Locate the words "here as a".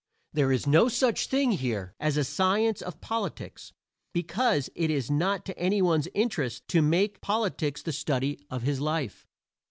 1.51-2.23